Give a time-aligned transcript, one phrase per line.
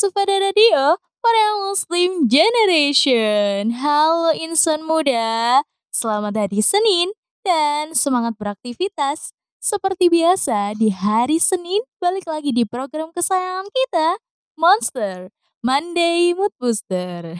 [0.00, 3.68] Sufada Radio para Muslim Generation.
[3.68, 5.60] Halo insan muda.
[5.92, 7.12] Selamat hari Senin
[7.44, 9.36] dan semangat beraktivitas.
[9.60, 14.16] Seperti biasa di hari Senin balik lagi di program kesayangan kita
[14.56, 15.28] Monster
[15.60, 17.36] Monday Mood Booster.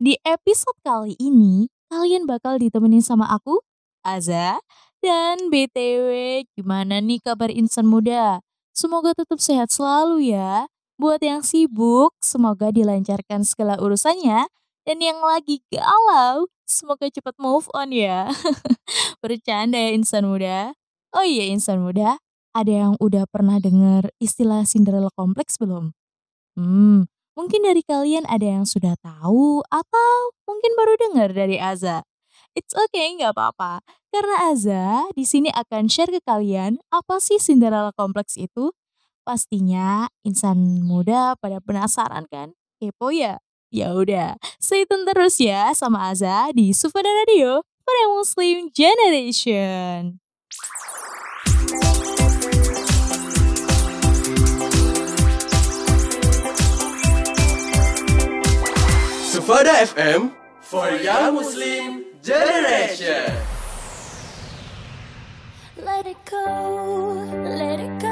[0.00, 3.60] Di episode kali ini kalian bakal ditemenin sama aku
[4.00, 4.64] Aza
[5.04, 8.40] dan BTW, gimana nih kabar insan muda?
[8.72, 10.71] Semoga tetap sehat selalu ya.
[11.02, 14.46] Buat yang sibuk, semoga dilancarkan segala urusannya.
[14.86, 18.30] Dan yang lagi galau, semoga cepat move on ya.
[19.18, 20.78] Bercanda ya insan muda.
[21.10, 22.22] Oh iya insan muda,
[22.54, 25.90] ada yang udah pernah dengar istilah Cinderella Complex belum?
[26.54, 30.14] Hmm, mungkin dari kalian ada yang sudah tahu atau
[30.46, 32.06] mungkin baru dengar dari Aza.
[32.54, 33.82] It's okay, nggak apa-apa.
[34.14, 38.70] Karena Aza di sini akan share ke kalian apa sih Cinderella Complex itu.
[39.22, 42.58] Pastinya insan muda pada penasaran kan?
[42.82, 43.38] Kepo ya?
[43.70, 50.18] Ya udah, stay tune terus ya sama Aza di Sufada Radio for a Muslim Generation.
[59.30, 60.34] Sufada FM
[60.66, 63.38] for Young Muslim Generation.
[65.78, 66.42] Let it go,
[67.46, 68.11] let it go.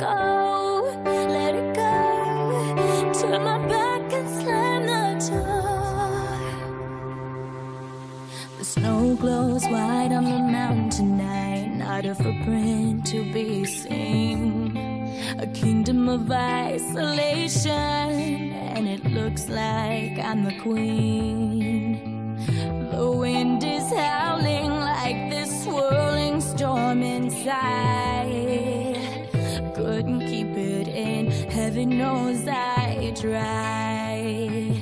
[0.00, 3.12] Go, let it go.
[3.20, 6.40] Turn my back and slam the door.
[8.58, 14.76] The snow glows white on the mountain tonight, not a footprint to be seen.
[15.38, 22.36] A kingdom of isolation, and it looks like I'm the queen.
[22.90, 28.79] The wind is howling like this swirling storm inside.
[31.80, 34.80] In, knows I tried.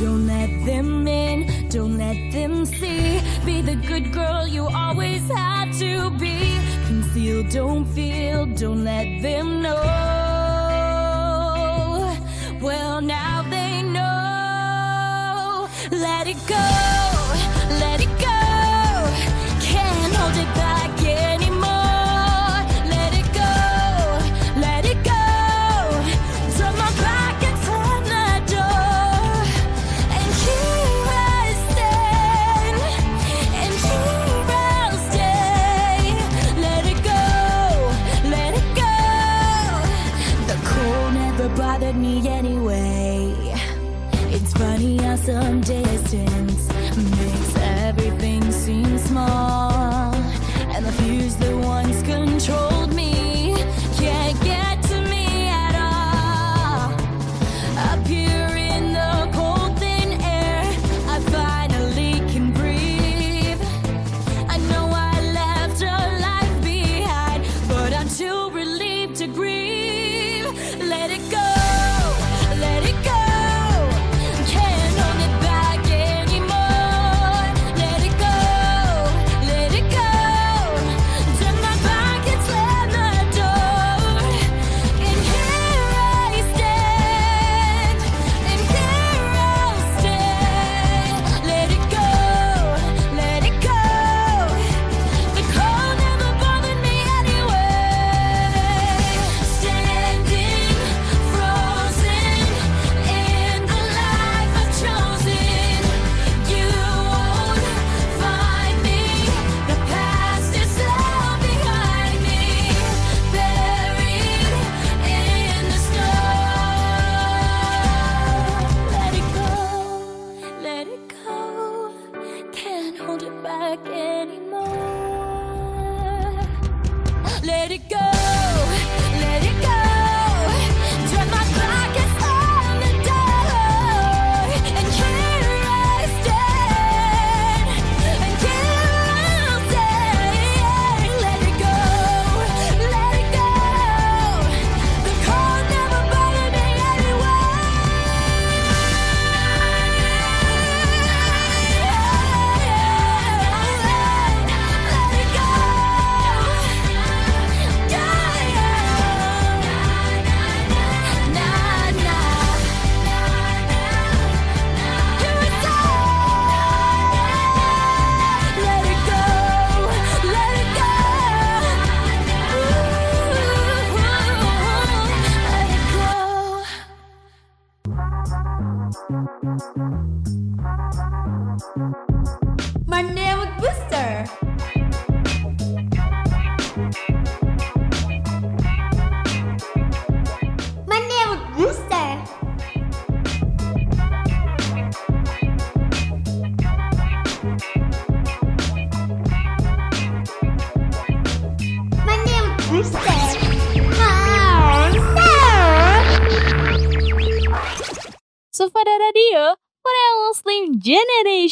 [0.00, 3.20] Don't let them in, don't let them see.
[3.44, 6.58] Be the good girl you always had to be.
[6.86, 9.82] Conceal, don't feel, don't let them know.
[12.60, 15.68] Well, now they know.
[15.90, 17.05] Let it go,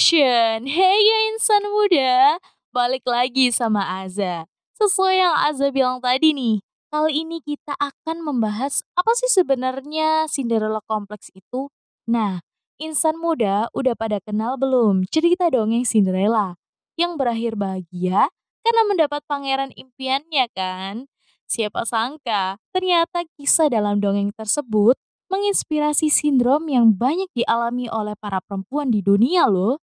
[0.05, 0.69] Generation.
[0.77, 2.37] Hey ya insan muda,
[2.77, 4.45] balik lagi sama Aza.
[4.77, 6.61] Sesuai yang Aza bilang tadi nih,
[6.93, 11.73] kali ini kita akan membahas apa sih sebenarnya Cinderella Complex itu?
[12.05, 12.45] Nah,
[12.77, 16.61] insan muda udah pada kenal belum cerita dongeng Cinderella
[17.01, 18.29] yang berakhir bahagia
[18.61, 21.09] karena mendapat pangeran impiannya kan?
[21.49, 25.01] Siapa sangka, ternyata kisah dalam dongeng tersebut
[25.33, 29.81] menginspirasi sindrom yang banyak dialami oleh para perempuan di dunia loh.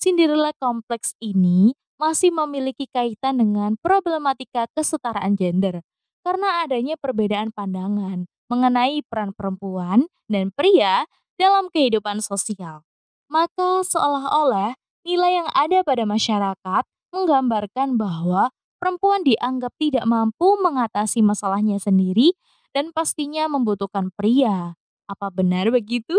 [0.00, 5.84] Cinderella Complex ini masih memiliki kaitan dengan problematika kesetaraan gender
[6.24, 11.04] karena adanya perbedaan pandangan mengenai peran perempuan dan pria
[11.36, 12.80] dalam kehidupan sosial.
[13.28, 14.72] Maka seolah-olah
[15.04, 18.48] nilai yang ada pada masyarakat menggambarkan bahwa
[18.80, 22.32] perempuan dianggap tidak mampu mengatasi masalahnya sendiri
[22.72, 24.80] dan pastinya membutuhkan pria.
[25.04, 26.16] Apa benar begitu?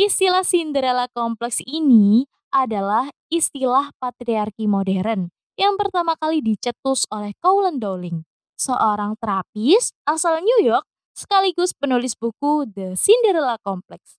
[0.00, 2.24] Istilah Cinderella kompleks ini
[2.54, 8.26] adalah istilah patriarki modern yang pertama kali dicetus oleh Colin Dowling,
[8.58, 10.82] seorang terapis asal New York
[11.14, 14.18] sekaligus penulis buku The Cinderella Complex.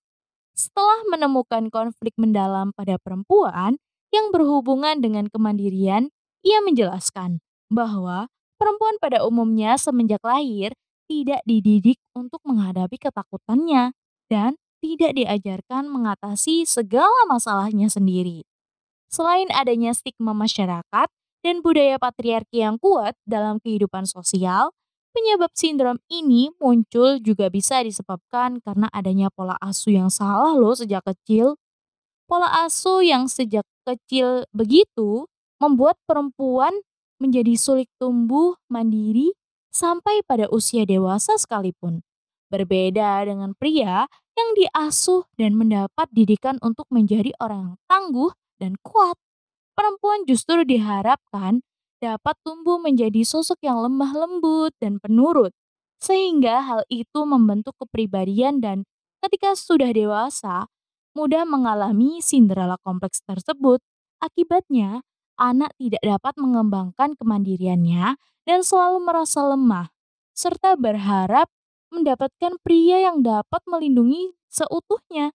[0.56, 3.76] Setelah menemukan konflik mendalam pada perempuan
[4.08, 6.08] yang berhubungan dengan kemandirian,
[6.40, 10.72] ia menjelaskan bahwa perempuan pada umumnya semenjak lahir
[11.04, 13.92] tidak dididik untuk menghadapi ketakutannya
[14.32, 14.56] dan
[14.86, 18.46] tidak diajarkan mengatasi segala masalahnya sendiri.
[19.10, 21.08] Selain adanya stigma masyarakat
[21.42, 24.70] dan budaya patriarki yang kuat dalam kehidupan sosial,
[25.10, 31.02] penyebab sindrom ini muncul juga bisa disebabkan karena adanya pola asuh yang salah loh sejak
[31.02, 31.58] kecil.
[32.30, 35.26] Pola asuh yang sejak kecil begitu
[35.58, 36.74] membuat perempuan
[37.18, 39.34] menjadi sulit tumbuh mandiri
[39.72, 42.04] sampai pada usia dewasa sekalipun.
[42.52, 44.06] Berbeda dengan pria
[44.36, 49.16] yang diasuh dan mendapat didikan untuk menjadi orang yang tangguh dan kuat.
[49.72, 51.64] Perempuan justru diharapkan
[52.00, 55.52] dapat tumbuh menjadi sosok yang lemah lembut dan penurut,
[55.96, 58.84] sehingga hal itu membentuk kepribadian dan
[59.24, 60.68] ketika sudah dewasa,
[61.16, 63.80] mudah mengalami Cinderella kompleks tersebut.
[64.20, 65.04] Akibatnya,
[65.36, 68.16] anak tidak dapat mengembangkan kemandiriannya
[68.48, 69.92] dan selalu merasa lemah,
[70.32, 71.48] serta berharap
[71.90, 75.32] mendapatkan pria yang dapat melindungi seutuhnya.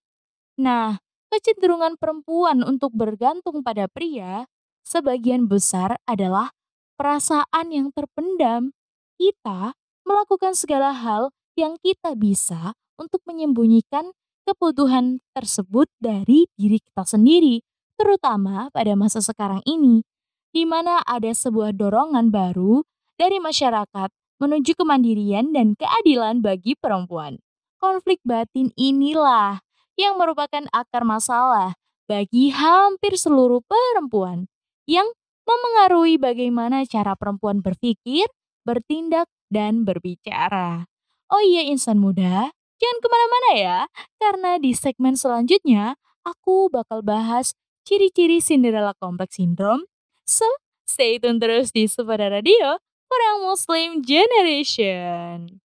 [0.60, 1.00] Nah,
[1.32, 4.44] kecenderungan perempuan untuk bergantung pada pria
[4.84, 6.52] sebagian besar adalah
[7.00, 8.76] perasaan yang terpendam.
[9.16, 17.62] Kita melakukan segala hal yang kita bisa untuk menyembunyikan kebutuhan tersebut dari diri kita sendiri,
[17.94, 20.02] terutama pada masa sekarang ini,
[20.50, 22.82] di mana ada sebuah dorongan baru
[23.16, 24.10] dari masyarakat
[24.42, 27.38] menuju kemandirian dan keadilan bagi perempuan.
[27.78, 29.62] Konflik batin inilah
[29.94, 31.78] yang merupakan akar masalah
[32.10, 34.50] bagi hampir seluruh perempuan
[34.90, 35.06] yang
[35.46, 38.26] memengaruhi bagaimana cara perempuan berpikir,
[38.66, 40.90] bertindak, dan berbicara.
[41.30, 42.50] Oh iya insan muda,
[42.82, 43.78] jangan ke mana-mana ya,
[44.18, 45.94] karena di segmen selanjutnya
[46.26, 47.54] aku bakal bahas
[47.86, 49.86] ciri-ciri Cinderella Complex Syndrome.
[50.26, 50.46] So,
[50.86, 55.60] stay tune terus di Supada Radio Korea Muslim Generation.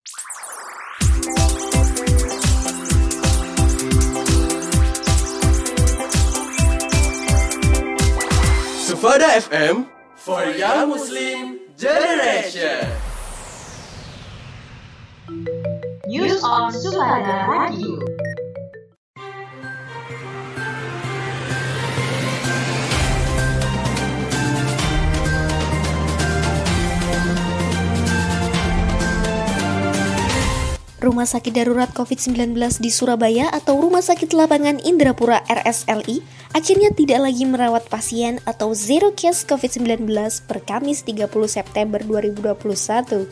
[8.83, 12.91] Sufada FM for Young Muslim Generation.
[16.07, 18.16] News on Sufada Radio.
[31.07, 32.51] Rumah Sakit Darurat COVID-19
[32.83, 36.19] di Surabaya atau Rumah Sakit Lapangan Indrapura RSLI
[36.51, 40.03] akhirnya tidak lagi merawat pasien atau zero case COVID-19
[40.43, 43.23] per Kamis 30 September 2021.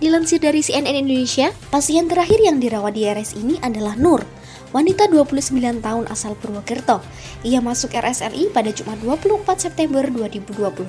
[0.00, 4.24] Dilansir dari CNN Indonesia, pasien terakhir yang dirawat di RS ini adalah Nur,
[4.72, 7.04] wanita 29 tahun asal Purwokerto.
[7.44, 10.80] Ia masuk RSLI pada Jumat 24 September 2021.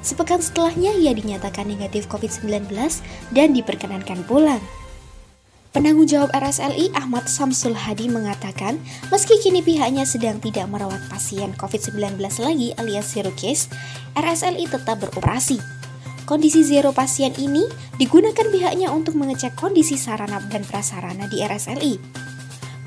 [0.00, 2.72] Sepekan setelahnya ia dinyatakan negatif COVID-19
[3.36, 4.64] dan diperkenankan pulang.
[5.78, 8.82] Penanggung jawab RSLI Ahmad Samsul Hadi mengatakan,
[9.14, 13.70] meski kini pihaknya sedang tidak merawat pasien COVID-19 lagi alias zero case,
[14.18, 15.62] RSLI tetap beroperasi.
[16.26, 17.62] Kondisi zero pasien ini
[17.94, 21.94] digunakan pihaknya untuk mengecek kondisi sarana dan prasarana di RSLI.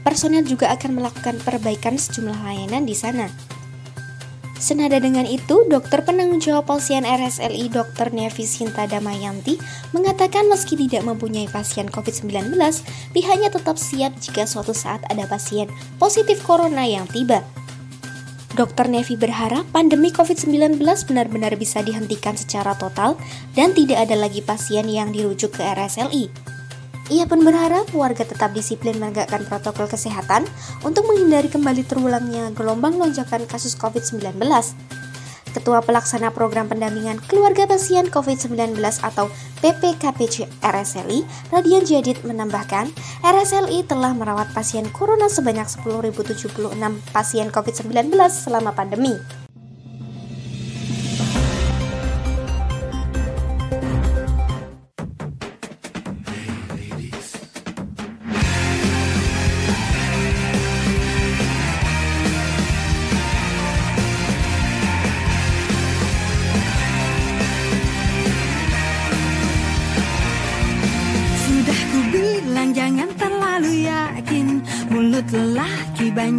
[0.04, 3.32] Personel juga akan melakukan perbaikan sejumlah layanan di sana.
[4.62, 8.14] Senada dengan itu, dokter penanggung jawab pasien RSLI Dr.
[8.14, 9.58] Nevi Sinta Damayanti
[9.90, 12.54] mengatakan meski tidak mempunyai pasien COVID-19,
[13.10, 15.66] pihaknya tetap siap jika suatu saat ada pasien
[15.98, 17.42] positif corona yang tiba.
[18.54, 18.86] Dr.
[18.86, 20.78] Nevi berharap pandemi COVID-19
[21.10, 23.18] benar-benar bisa dihentikan secara total
[23.58, 26.30] dan tidak ada lagi pasien yang dirujuk ke RSLI.
[27.10, 30.46] Ia pun berharap warga tetap disiplin menegakkan protokol kesehatan
[30.86, 34.38] untuk menghindari kembali terulangnya gelombang lonjakan kasus COVID-19.
[35.52, 39.28] Ketua Pelaksana Program Pendampingan Keluarga Pasien COVID-19 atau
[39.60, 42.88] PPKPC RSLI, Radian Jadid menambahkan,
[43.22, 46.56] RSLI telah merawat pasien corona sebanyak 10.076
[47.12, 49.41] pasien COVID-19 selama pandemi.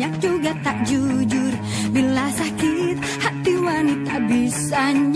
[0.03, 1.55] Banyak juga tak jujur.
[1.95, 5.12] Bila sakit hati wanita bisanya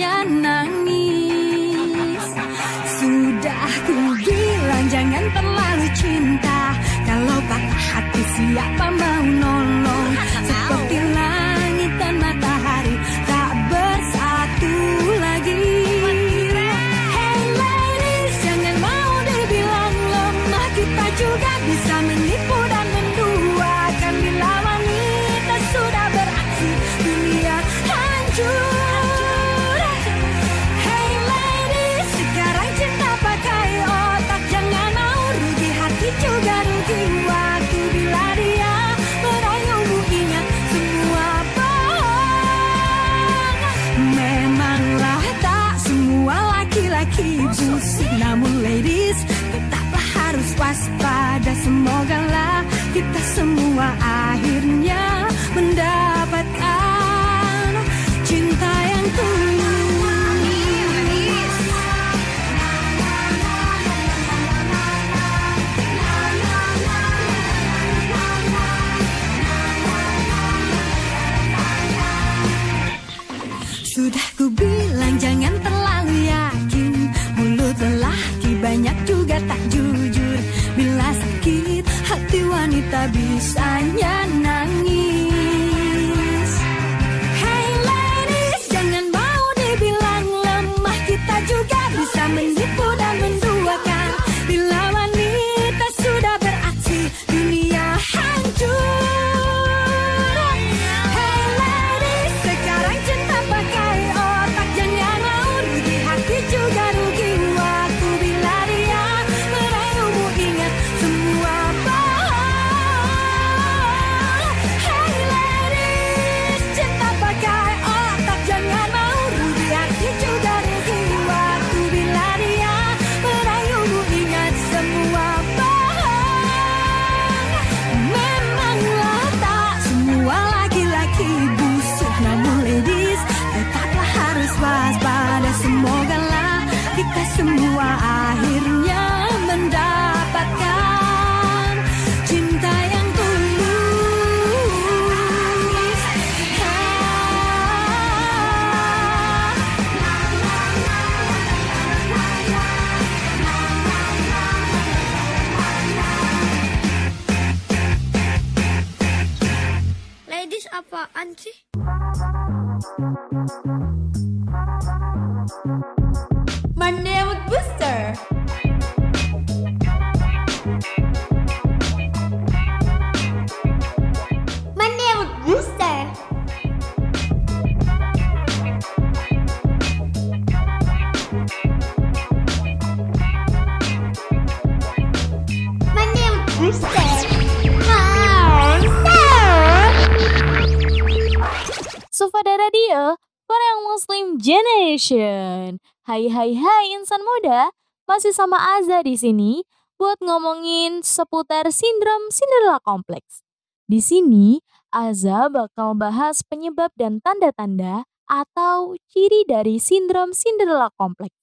[196.16, 197.68] Hai hai hai insan muda,
[198.08, 199.60] masih sama Aza di sini
[200.00, 203.44] buat ngomongin seputar sindrom Cinderella Complex.
[203.84, 204.56] Di sini,
[204.88, 211.36] Aza bakal bahas penyebab dan tanda-tanda atau ciri dari sindrom Cinderella Complex.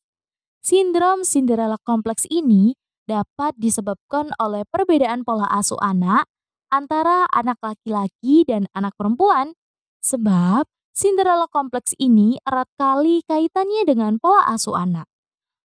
[0.66, 2.74] Sindrom Cinderella Complex ini
[3.06, 6.26] dapat disebabkan oleh perbedaan pola asuh anak
[6.74, 9.54] antara anak laki-laki dan anak perempuan.
[10.02, 15.10] Sebab Cinderella kompleks ini erat kali kaitannya dengan pola asuh anak.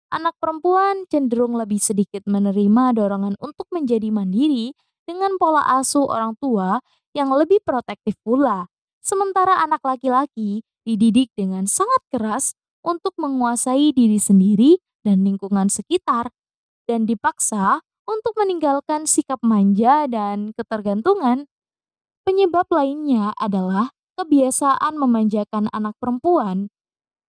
[0.09, 4.73] Anak perempuan cenderung lebih sedikit menerima dorongan untuk menjadi mandiri
[5.05, 6.81] dengan pola asuh orang tua
[7.13, 8.73] yang lebih protektif pula.
[9.05, 16.33] Sementara anak laki-laki dididik dengan sangat keras untuk menguasai diri sendiri dan lingkungan sekitar,
[16.89, 21.45] dan dipaksa untuk meninggalkan sikap manja dan ketergantungan.
[22.25, 26.75] Penyebab lainnya adalah kebiasaan memanjakan anak perempuan.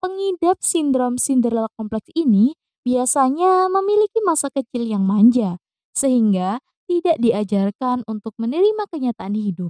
[0.02, 5.62] Pengidap sindrom Cinderella kompleks ini biasanya memiliki masa kecil yang manja,
[5.94, 6.58] sehingga
[6.90, 9.70] tidak diajarkan untuk menerima kenyataan hidup.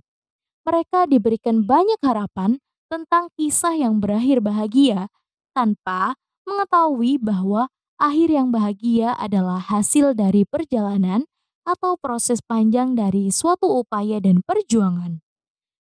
[0.64, 5.12] Mereka diberikan banyak harapan tentang kisah yang berakhir bahagia
[5.52, 6.16] tanpa
[6.48, 7.68] mengetahui bahwa
[8.00, 11.28] akhir yang bahagia adalah hasil dari perjalanan
[11.68, 15.22] atau proses panjang dari suatu upaya dan perjuangan.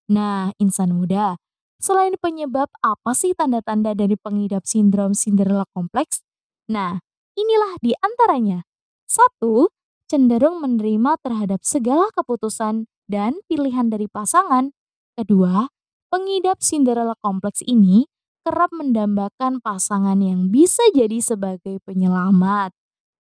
[0.10, 1.38] Nah, insan muda,
[1.78, 6.26] selain penyebab apa sih tanda-tanda dari pengidap sindrom Cinderella kompleks?
[6.66, 6.98] Nah,
[7.38, 8.66] inilah di antaranya.
[9.06, 9.70] Satu,
[10.10, 14.74] cenderung menerima terhadap segala keputusan dan pilihan dari pasangan.
[15.14, 15.70] Kedua,
[16.10, 18.10] pengidap Cinderella kompleks ini
[18.42, 22.74] kerap mendambakan pasangan yang bisa jadi sebagai penyelamat,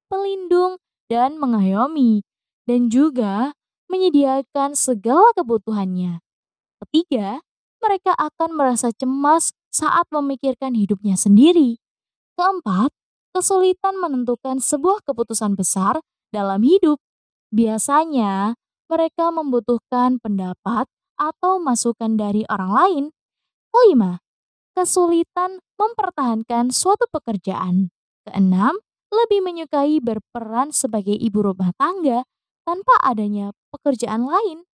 [0.09, 2.25] pelindung, dan mengayomi,
[2.65, 3.53] dan juga
[3.89, 6.21] menyediakan segala kebutuhannya.
[6.79, 7.43] Ketiga,
[7.79, 11.79] mereka akan merasa cemas saat memikirkan hidupnya sendiri.
[12.39, 12.91] Keempat,
[13.35, 15.99] kesulitan menentukan sebuah keputusan besar
[16.31, 16.99] dalam hidup.
[17.51, 18.55] Biasanya,
[18.89, 20.87] mereka membutuhkan pendapat
[21.19, 23.03] atau masukan dari orang lain.
[23.69, 24.23] Kelima,
[24.73, 27.91] kesulitan mempertahankan suatu pekerjaan.
[28.23, 32.23] Keenam, lebih menyukai berperan sebagai ibu rumah tangga
[32.63, 34.65] tanpa adanya pekerjaan lain.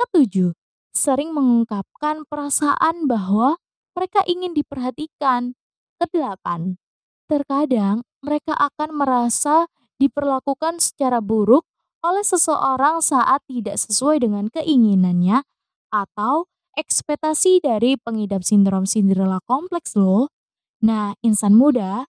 [0.00, 0.52] Ketujuh,
[0.94, 3.58] sering mengungkapkan perasaan bahwa
[3.94, 5.54] mereka ingin diperhatikan.
[6.00, 6.80] Kedelapan,
[7.28, 9.68] terkadang mereka akan merasa
[10.00, 11.68] diperlakukan secara buruk
[12.00, 15.44] oleh seseorang saat tidak sesuai dengan keinginannya
[15.92, 16.48] atau
[16.80, 20.32] ekspektasi dari pengidap sindrom Cinderella kompleks loh.
[20.80, 22.08] Nah, insan muda,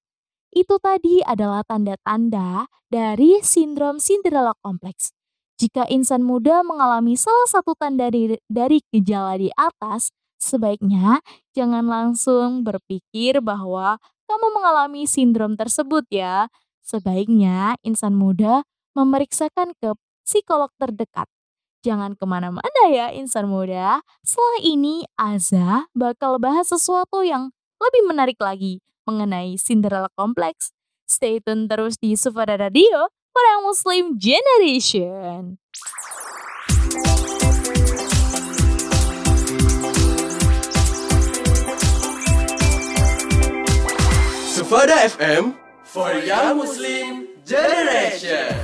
[0.56, 5.12] itu tadi adalah tanda-tanda dari sindrom Cinderella kompleks.
[5.62, 10.10] Jika insan muda mengalami salah satu tanda dari, gejala di atas,
[10.42, 11.22] sebaiknya
[11.54, 16.50] jangan langsung berpikir bahwa kamu mengalami sindrom tersebut ya.
[16.82, 18.66] Sebaiknya insan muda
[18.98, 19.94] memeriksakan ke
[20.26, 21.30] psikolog terdekat
[21.82, 24.06] Jangan ke mana-mana ya insan muda.
[24.22, 27.50] Setelah ini Aza bakal bahas sesuatu yang
[27.82, 30.74] lebih menarik lagi mengenai Cinderella Complex.
[31.10, 35.59] Stay tune terus di Sufada Radio, para Muslim Generation.
[44.55, 48.57] Sufada FM for Young Muslim Generation.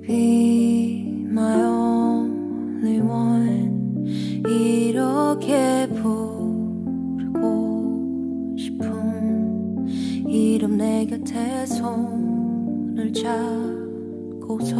[0.00, 3.80] Be my only one
[4.46, 5.86] 이렇게
[11.05, 14.73] 내 곁에 손을 잡고서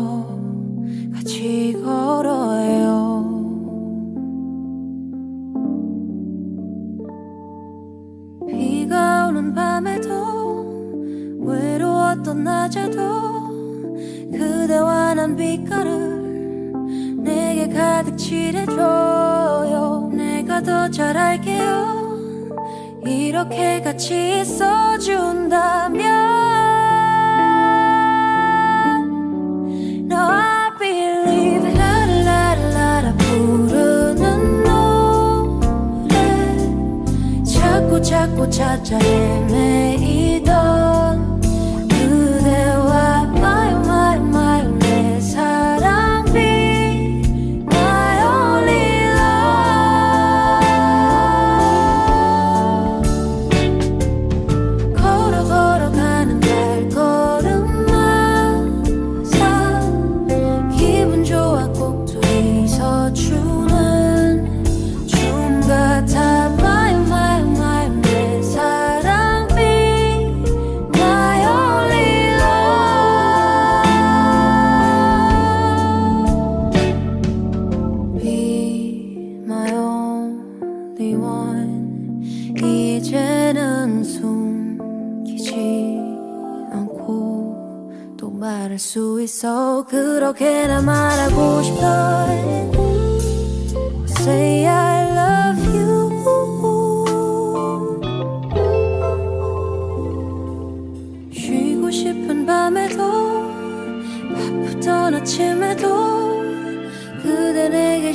[1.14, 3.32] 같이 걸어요.
[8.48, 13.00] 비가 오는 밤에도 외로웠던 낮에도
[14.32, 16.74] 그대와 난 빛깔을
[17.18, 20.10] 내게 가득 칠해줘요.
[20.12, 22.05] 내가 더 잘 알게요
[23.08, 26.44] 이렇게 같이 있어준다면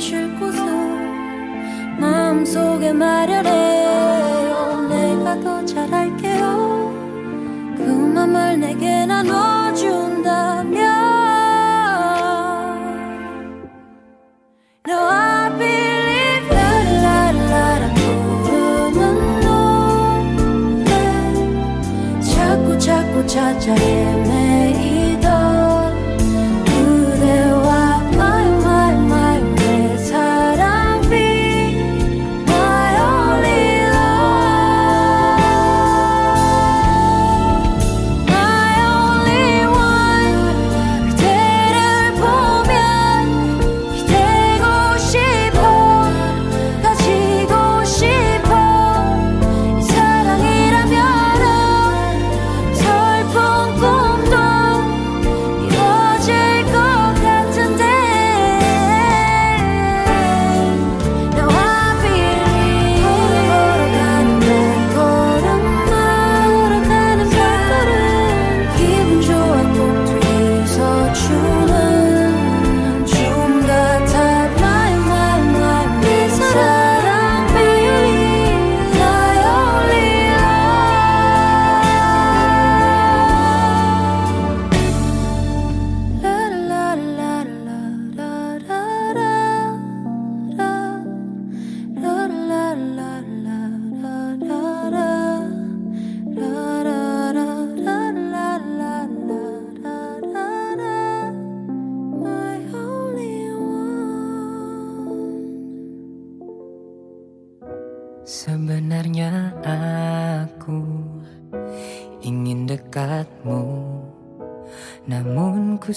[0.01, 0.65] 쉴 곳을
[1.99, 4.87] 마음속에 말을 해요.
[4.89, 6.91] 내가 더 잘할게요.
[7.77, 10.10] 그 맘을 내게 나눠준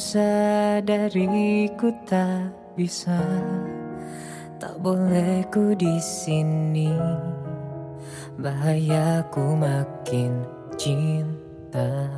[0.04, 3.16] sadari ku tak bisa.
[4.60, 6.92] Tak boleh ku di sini.
[8.36, 10.44] Bahaya ku makin
[10.76, 12.12] cinta.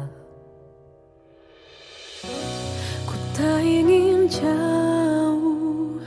[3.07, 6.03] Ku tak ingin jauh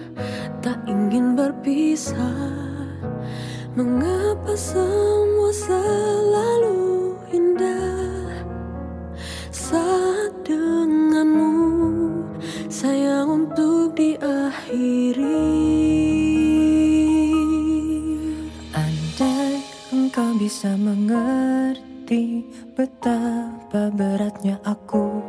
[0.59, 2.59] Tak ingin berpisah.
[3.79, 8.43] Mengapa semua selalu indah?
[9.53, 11.48] Saat denganmu
[12.79, 15.51] sayang untuk diakhiri.
[18.71, 19.59] Andai
[19.91, 22.47] engkau bisa mengerti
[22.79, 25.19] betapa beratnya aku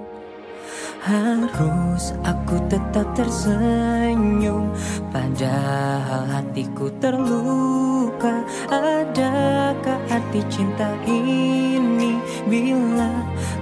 [1.02, 4.70] Harus aku tetap tersenyum.
[5.10, 12.14] Padahal hatiku terluka Adakah arti cinta ini?
[12.46, 13.10] Bila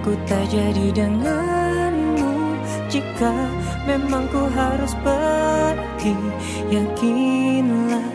[0.05, 2.59] ku tak jadi denganmu
[2.93, 3.58] Jika
[3.89, 6.13] memang ku harus pergi
[6.69, 8.09] Yakinlah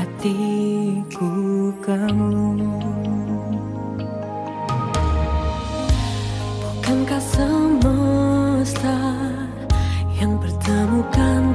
[0.00, 1.28] hatiku
[1.84, 2.56] kamu
[6.64, 8.96] Bukankah semesta
[10.16, 11.49] yang bertemukan?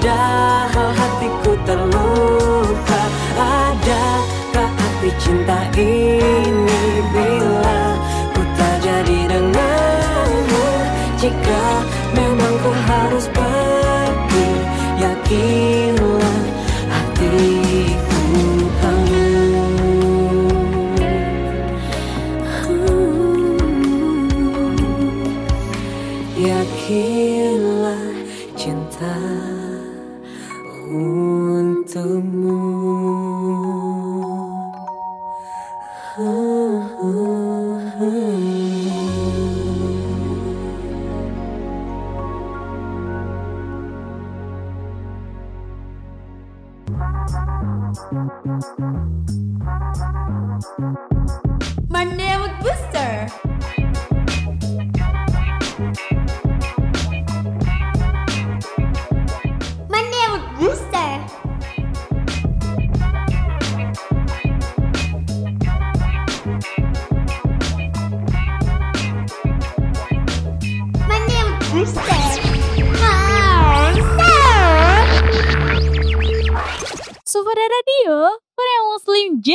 [0.00, 0.29] die.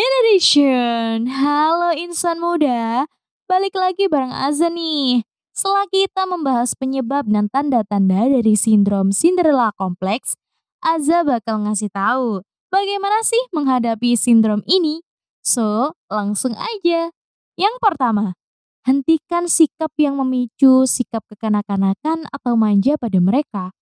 [0.06, 1.26] Generation.
[1.34, 3.10] Halo insan muda,
[3.50, 5.26] balik lagi bareng Azza nih.
[5.50, 10.38] Setelah kita membahas penyebab dan tanda-tanda dari sindrom Cinderella kompleks,
[10.78, 15.02] Azza bakal ngasih tahu bagaimana sih menghadapi sindrom ini.
[15.42, 17.10] So, langsung aja.
[17.58, 18.38] Yang pertama,
[18.86, 23.74] hentikan sikap yang memicu sikap kekanak-kanakan atau manja pada mereka.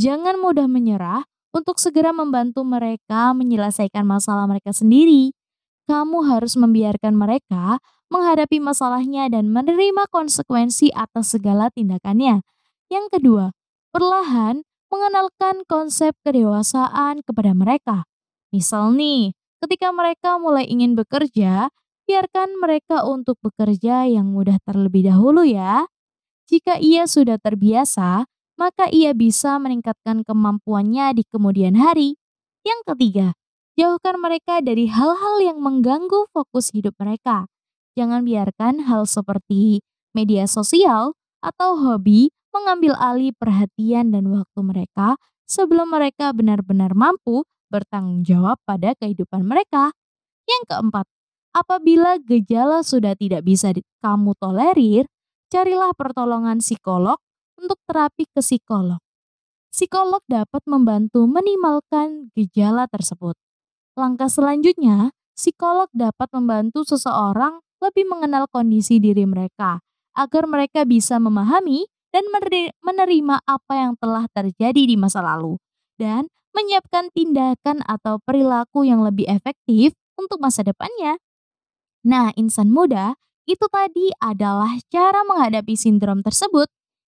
[0.00, 5.35] Jangan mudah menyerah untuk segera membantu mereka menyelesaikan masalah mereka sendiri.
[5.86, 7.78] Kamu harus membiarkan mereka
[8.10, 12.42] menghadapi masalahnya dan menerima konsekuensi atas segala tindakannya.
[12.90, 13.44] Yang kedua,
[13.94, 18.06] perlahan mengenalkan konsep kedewasaan kepada mereka.
[18.54, 21.70] Misal nih, ketika mereka mulai ingin bekerja,
[22.06, 25.90] biarkan mereka untuk bekerja yang mudah terlebih dahulu ya.
[26.46, 32.14] Jika ia sudah terbiasa, maka ia bisa meningkatkan kemampuannya di kemudian hari.
[32.62, 33.28] Yang ketiga,
[33.76, 37.44] jauhkan mereka dari hal-hal yang mengganggu fokus hidup mereka.
[37.96, 39.84] Jangan biarkan hal seperti
[40.16, 41.12] media sosial
[41.44, 48.96] atau hobi mengambil alih perhatian dan waktu mereka sebelum mereka benar-benar mampu bertanggung jawab pada
[48.96, 49.92] kehidupan mereka.
[50.48, 51.06] Yang keempat,
[51.52, 55.04] apabila gejala sudah tidak bisa kamu tolerir,
[55.52, 57.20] carilah pertolongan psikolog
[57.60, 59.00] untuk terapi ke psikolog.
[59.68, 63.36] Psikolog dapat membantu minimalkan gejala tersebut.
[63.96, 69.80] Langkah selanjutnya, psikolog dapat membantu seseorang lebih mengenal kondisi diri mereka
[70.12, 75.56] agar mereka bisa memahami dan meneri- menerima apa yang telah terjadi di masa lalu
[75.96, 81.16] dan menyiapkan tindakan atau perilaku yang lebih efektif untuk masa depannya.
[82.04, 83.16] Nah, insan muda,
[83.48, 86.68] itu tadi adalah cara menghadapi sindrom tersebut.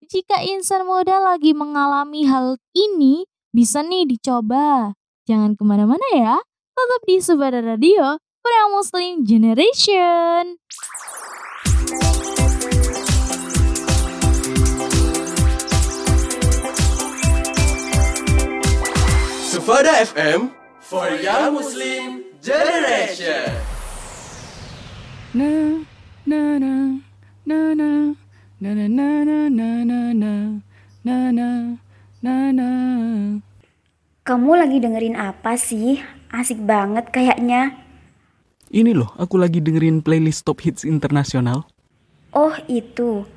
[0.06, 4.94] Jika insan muda lagi mengalami hal ini, bisa nih dicoba.
[5.26, 6.42] Jangan ke mana-mana ya,
[6.82, 10.58] tetap di Subada Radio, Korea Muslim Generation.
[19.46, 20.50] Sufada FM
[20.82, 23.46] for Young Muslim Generation.
[25.38, 25.86] Na
[26.26, 26.74] na na
[27.46, 27.90] na na
[28.58, 30.34] na na na na na na na
[31.06, 31.48] na na
[32.26, 32.68] na na
[34.26, 36.02] Kamu lagi dengerin apa sih?
[36.32, 37.76] Asik banget kayaknya.
[38.72, 41.68] Ini loh, aku lagi dengerin playlist top hits internasional.
[42.32, 43.28] Oh itu.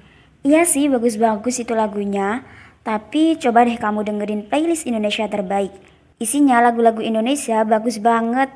[0.48, 2.48] Iya sih bagus-bagus itu lagunya.
[2.88, 5.76] Tapi coba deh kamu dengerin playlist Indonesia terbaik.
[6.24, 8.48] Isinya lagu-lagu Indonesia bagus banget.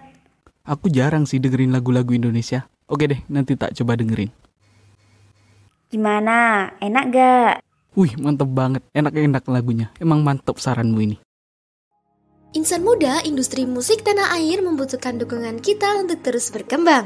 [0.63, 2.63] Aku jarang sih dengerin lagu-lagu Indonesia.
[2.88, 4.32] Oke deh, nanti tak coba dengerin.
[5.91, 6.69] Gimana?
[6.80, 7.54] Enak gak?
[7.97, 8.86] Wih, mantep banget.
[8.95, 9.91] Enak-enak lagunya.
[9.99, 11.17] Emang mantep saranmu ini.
[12.58, 17.06] Insan muda, industri musik tanah air membutuhkan dukungan kita untuk terus berkembang.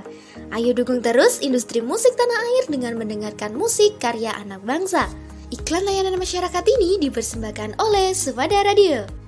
[0.55, 5.11] Ayo dukung terus industri musik tanah air dengan mendengarkan musik karya anak bangsa.
[5.51, 9.22] Iklan layanan masyarakat ini dipersembahkan oleh Sufada Radio.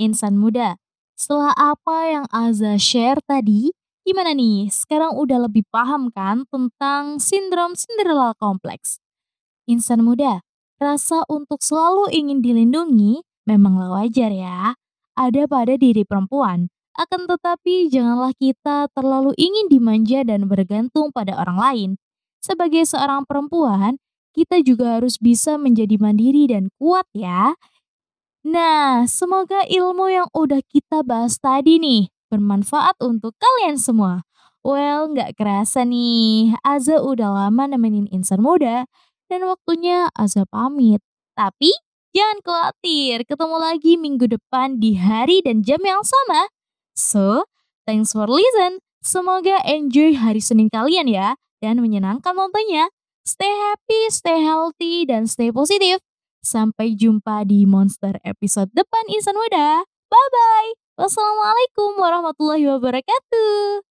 [0.00, 0.80] Insan muda
[1.12, 4.66] Setelah apa yang Aza share tadi Gimana nih?
[4.66, 8.98] Sekarang udah lebih paham kan tentang sindrom Cinderella kompleks?
[9.70, 10.42] Insan muda,
[10.82, 14.74] rasa untuk selalu ingin dilindungi memanglah wajar ya.
[15.14, 16.66] Ada pada diri perempuan.
[16.98, 21.90] Akan tetapi janganlah kita terlalu ingin dimanja dan bergantung pada orang lain.
[22.42, 24.02] Sebagai seorang perempuan,
[24.34, 27.54] kita juga harus bisa menjadi mandiri dan kuat ya.
[28.42, 34.26] Nah, semoga ilmu yang udah kita bahas tadi nih bermanfaat untuk kalian semua.
[34.66, 38.90] Well, nggak kerasa nih, Aza udah lama nemenin insan muda
[39.30, 40.98] dan waktunya Aza pamit.
[41.38, 41.70] Tapi
[42.10, 46.50] jangan khawatir, ketemu lagi minggu depan di hari dan jam yang sama.
[46.98, 47.46] So,
[47.86, 48.82] thanks for listen.
[49.06, 52.90] Semoga enjoy hari Senin kalian ya dan menyenangkan nontonnya.
[53.22, 56.02] Stay happy, stay healthy, dan stay positif.
[56.42, 59.86] Sampai jumpa di Monster episode depan Insan Muda.
[60.10, 60.70] Bye-bye.
[60.98, 63.86] Wassalamualaikum warahmatullahi wabarakatuh.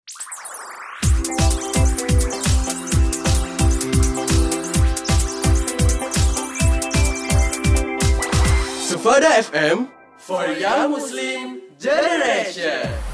[8.90, 9.86] Sufada FM
[10.18, 13.09] for Young Muslim Generation.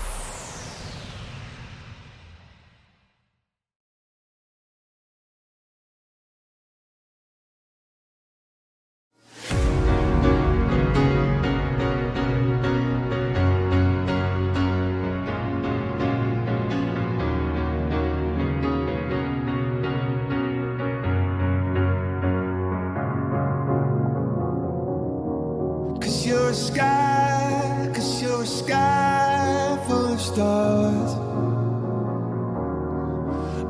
[26.35, 31.11] You're a sky, cause you're a sky full of stars.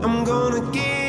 [0.04, 1.05] I'm gonna give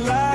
[0.00, 0.29] Like.